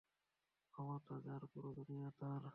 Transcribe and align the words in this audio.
ক্ষমতা 0.73 1.15
যার, 1.19 1.43
পুরো 1.45 1.69
দুনিয়া 1.73 2.09
তার। 2.19 2.43